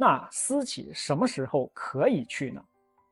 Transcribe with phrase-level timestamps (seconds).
[0.00, 2.64] 那私企什么时候可以去呢？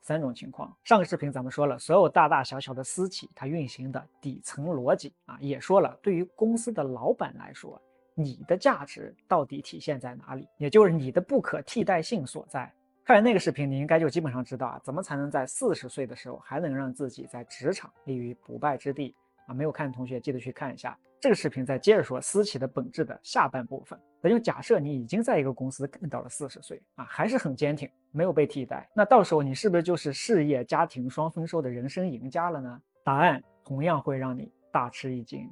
[0.02, 0.72] 三种情况。
[0.84, 7.82] 上个视频咱们说了，所有大大小小的私企它运行的底层逻辑啊，也说了，对于公司的老板来说，
[8.14, 10.46] 你的价值到底体现在哪里？
[10.58, 12.72] 也就是你的不可替代性所在。
[13.04, 19.12] 看完那个视频，你应该就基本上知道啊，怎么才能在四十岁的时候还能让自己在职场立于不败之地
[19.48, 19.52] 啊？
[19.52, 20.96] 没有看的同学记得去看一下。
[21.26, 32.80] 这个视频再接着说私企的本质的下半部分，那就假设你已经在一个公司干到了四十岁啊，还是很坚挺，没有被替代，那到时候你是不是就是事业家庭双丰收的人生赢家了呢？
[33.02, 35.50] 答案同样会让你大吃一惊。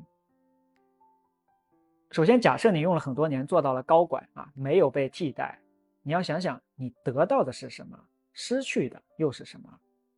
[2.12, 5.59] 首先，假设你用了很多年做到了高管啊，没有被替代，
[6.04, 7.98] 你要想想你得到的是什么，
[8.32, 9.68] 失去的又是什么？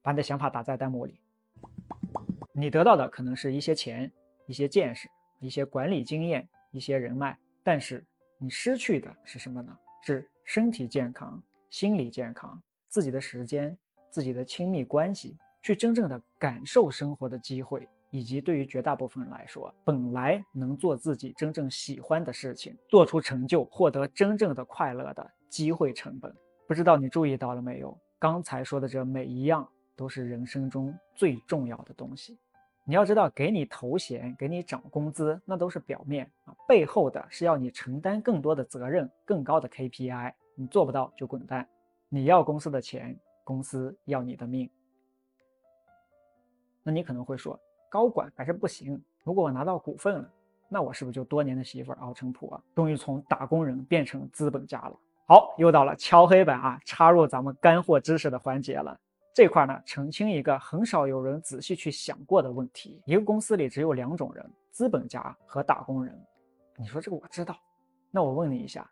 [0.03, 1.19] 把你的想法打在弹幕里。
[2.53, 4.13] 你得到的可能是一些钱，
[4.47, 5.09] 一些见识。
[5.41, 8.05] 一些管理经验，一些人脉，但是
[8.39, 9.77] 你失去的是什么呢？
[10.03, 13.77] 是身体健康、心理健康、自己的时间、
[14.11, 26.33] 自己的亲密关系，去真正的感受生活的机会，以及对于绝大部分人来说，本来能做自己真正喜欢的事情，做出成就，获得真正的快乐的机会成本。
[26.69, 27.99] 不知道你注意到了没有？
[28.19, 32.39] 刚才说的这每一样，都是人生中最重要的东西。
[32.89, 40.33] 你要知道，给你头衔，给你涨工资，那都是表面啊，背后的是要你承担更多的责任，更高的 KPI。
[40.55, 41.69] 你做不到就滚蛋。
[42.09, 44.71] 你要公司的钱，公司要你的命。
[46.85, 47.59] 那你可能会说，
[47.91, 49.03] 高管还是不行。
[49.25, 50.31] 如果我拿到股份了，
[50.69, 54.97] 那我是不是就多年的媳妇熬成婆，终于从打工人变成资本家了？
[55.27, 58.97] 好，又到了敲黑板啊，插入咱们干货知识的环节了。
[59.37, 66.19] 这块呢，澄清一个很少有人仔细去想过的问题：一个公司里只有两种人，资本家和打工人。
[66.79, 67.55] 你说这个我知道，
[68.11, 68.91] 那我问你一下，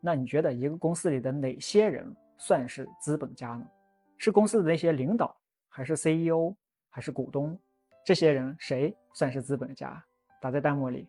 [0.00, 3.68] 那你觉得一个公司里的哪些人算是资本家呢？
[4.16, 5.36] 是公司的那些领导，
[5.68, 6.54] 还是 CEO，
[6.88, 7.54] 还是股东？
[8.02, 10.02] 这些人谁算是资本家？
[10.40, 11.06] 打在弹幕里。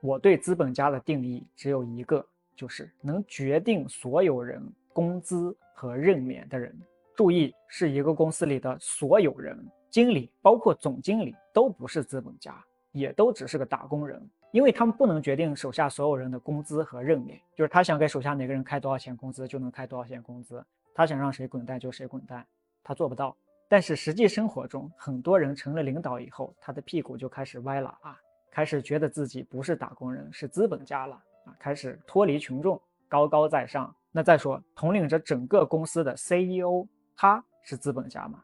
[0.00, 2.26] 我对资本家的定义只有一个，
[2.56, 4.60] 就是能决定所有人
[4.92, 6.76] 工资和任免的人。
[7.18, 9.58] 注意，是一个公司里的所有人，
[9.90, 12.54] 经理包括总经理都不是资本家，
[12.92, 20.64] 也都只是个打工人，因为他们不能决定手下所有人的工资和任免，就是他想给手下哪个人开多少钱工资就能开多少钱工资，
[20.94, 22.46] 他想让谁滚蛋就谁滚蛋，
[22.84, 23.36] 他做不到。
[23.66, 28.16] 但是实际生活中，很多人成了领导以后，他的屁股就开始歪了啊，
[28.48, 33.92] 开始觉得自己不是打工人，是资本家了啊，开始脱离群众，高高在上。
[34.12, 36.86] 那再说，统领着整个公司的 CEO。
[37.20, 38.40] 他是资本家吗？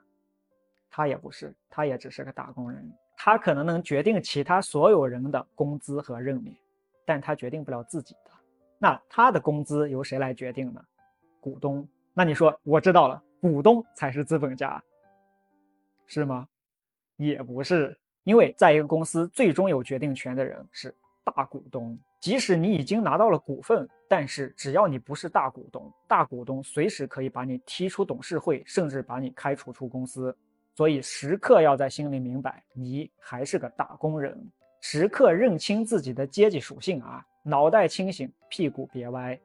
[0.91, 2.93] 他也不是，他也只是个打工人。
[3.17, 6.57] 他可能能决定其他所有人的工资和任免，
[7.07, 8.33] 但他决定不了自己的。
[8.77, 10.85] 那他的工资由谁来决定呢？
[11.41, 11.89] 股东。
[12.13, 14.83] 那你说，我知道了，股东才是资本家，
[16.07, 16.49] 是吗？
[17.17, 20.93] 也不是，因为在一个公司，最终有决定权的人是
[21.25, 21.99] 大股东。
[22.21, 30.37] 即使你已经拿到了股份，但是只要你不是大股东，大股东随时可以把你踢出董事会，甚至把你开除出公司。
[30.75, 39.39] 所以时刻要在心里明白，你还是个打工人，时刻认清自己的阶级属性啊，脑袋清醒，屁股别歪。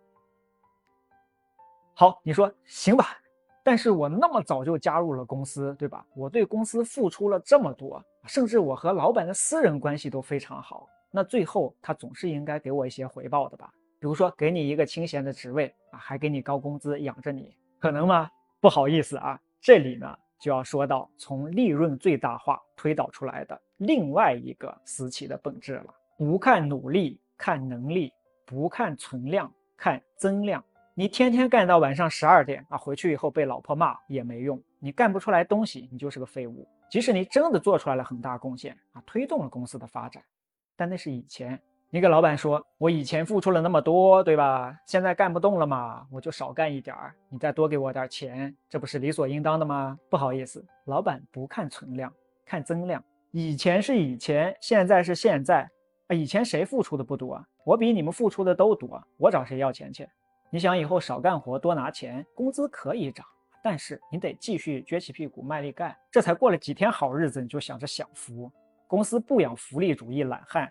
[1.94, 3.18] 好，你说行吧？
[3.62, 6.04] 但是我那么早就加入了公司，对吧？
[6.16, 10.88] 我对公司付出了这么多，甚至我和老板的私人关系都非常好。
[11.12, 13.72] 那最后他总是应该给我一些回报的吧？
[14.00, 18.30] 比如说给你一个清闲的职位啊，还给你高工资养着你，可能吗？
[18.62, 25.94] 不好意思啊，这里呢就要说到从利润最大化推导出来的另外一个私企的本质了。
[26.18, 28.10] 不看努力，看能力；
[28.46, 30.64] 不看存量，看增量。
[30.94, 36.68] 你天天干到晚上十二点啊，回去以后被老婆骂也没用，你干不出来东西，你就是个废物。
[36.90, 40.22] 即使你真的做出来了很大贡献啊，推动了公司的发展。
[40.80, 41.60] 但那是以前，
[41.90, 44.74] 你给老板说，我以前付出了那么多，对吧？
[44.86, 50.00] 现在干不动了嘛，我就少干一点儿，你再多给我点钱，这不是理所应当的吗？
[50.10, 52.14] 不好意思，老板不看存量，
[52.46, 53.04] 看增量。
[53.32, 55.70] 以前是以前，现在是现在。
[56.08, 57.46] 啊，以前谁付出的不多？
[57.66, 60.08] 我比你们付出的都多，我找谁要钱去？
[60.50, 63.26] 你想以后少干活，多拿钱，工资可以涨，
[63.62, 65.94] 但是你得继续撅起屁股卖力干。
[66.10, 68.50] 这才过了几天好日子，你就想着享福。
[68.90, 70.68] 公司不养福利主义懒汉，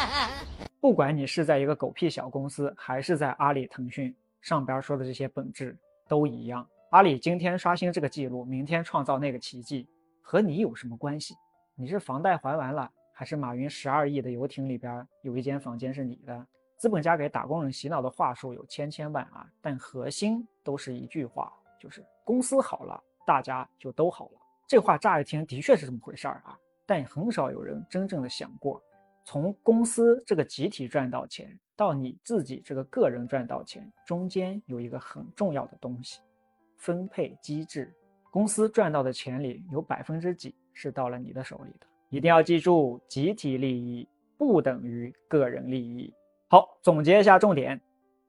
[0.80, 5.76] 不管你是在一个狗屁小公司，还是在阿里、腾讯，上边说的这些本质
[6.08, 6.66] 都一样。
[6.92, 9.86] 阿里今天刷新这个记录，明天创造那个奇迹，
[10.22, 11.34] 和你有什么关系？
[11.74, 16.46] 你是房贷还完了，还是马云十二亿的游艇里边有一间房间是你的？
[16.78, 24.40] 资本家给打工人洗脑的话术有千千万啊，但核心都是一句话，就是公司好了，大家就都好了。
[24.66, 28.80] 这话乍一听的确是这么回事儿啊，但很少有人真正的想过，
[29.24, 36.20] 从公司这个集体赚到钱到你自己这个个人赚到钱，中间有一个很重要的东西——
[36.78, 37.92] 分配机制。
[38.30, 41.86] 公司赚到的钱里有百分之几是到了你的手里的？
[42.08, 46.14] 一定要记住，集体利益不等于个人利益。
[46.48, 47.80] 好，总结一下重点：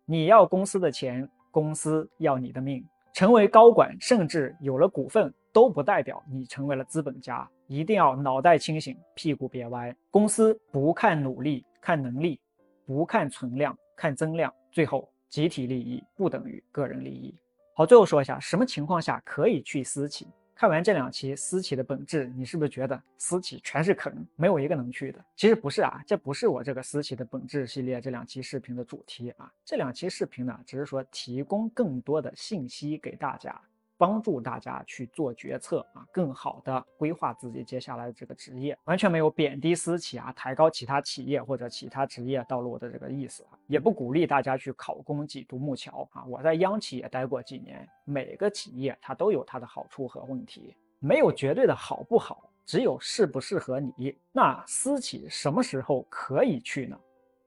[0.06, 2.84] 你要公司的钱，公司要你的命。
[3.14, 7.50] 成为高管，甚至有了股份，都不代表你成为了资本家。
[7.66, 9.92] 一定要脑袋清醒，屁股别歪。
[10.12, 12.40] 公司不看努力，看能力；
[12.86, 14.54] 不看存量，看增量。
[14.72, 17.36] 最后，集体利益不等于个人利益。
[17.74, 20.28] 好，最后说一下，什么情况下可以去私企？
[20.54, 25.26] 看完这两期私企的本质，你是不是觉得私企全是坑，没有一个能去的？
[25.36, 29.52] 其实不是啊，这不是我这个私企的本质系列这两期视频的主题啊。
[29.66, 33.60] 这两期视频呢，只是说提供更多的信息给大家。
[33.98, 46.24] 帮助大家去做决策啊，更好的规划自己接下来的这个职业，完全没有贬低私企啊，抬高其他企业或者其他职业道路的这个意思啊，也不鼓励大家去考公挤独木桥啊。
[46.26, 54.16] 我在央企也待过几年，每个企业它都有它的好处和问题，没有绝对的好不好，只有适不适合你。
[54.32, 57.00] 那私企什么时候可以去呢？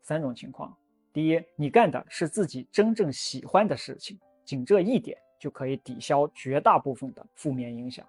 [0.03, 0.77] 三种情况：
[1.13, 5.17] 第一，你干的是自己真正喜欢的事情，仅这一点。
[5.41, 8.07] 就可以抵消绝大部分的负面影响。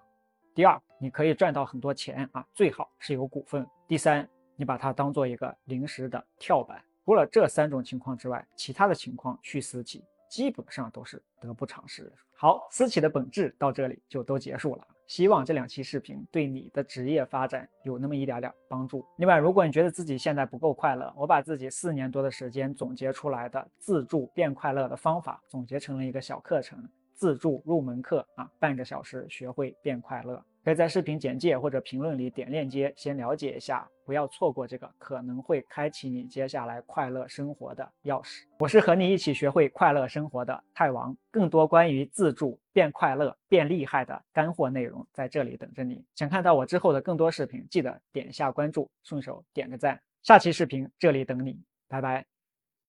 [0.54, 3.66] 第二，你可以赚到很多钱啊，最好是有股份。
[3.88, 6.80] 第三，你把它当做一个临时的跳板。
[7.04, 12.12] 除了这三种情况之外，其他的情况去私企基本上都是得不偿失。
[12.36, 14.86] 好，私企的本质到这里就都结束了。
[15.06, 19.04] 希望这两期视频对你的职业发展有那么一点点帮助。
[19.16, 26.88] 另外，如果你觉得自己现在不够快乐，我把自己四年多的时间总结出来的自助变快乐的方法总结成了一个小课程。
[27.14, 30.42] 自助入门课啊，半个小时学会变快乐。
[30.64, 38.44] 可以在视频简介或者评论里点链接，先了解一下，不要错过这个可能会开启你接下来快乐生活的钥匙。
[38.60, 46.04] 我是和你一起学会快乐生活的泰王，更多关于自助变快乐、变厉害的干货内容在这里等着你。
[46.14, 50.00] 想看到我之后的更多视频，记得点一下关注，顺手点个赞。
[50.22, 52.31] 下期视频这里等你，拜拜。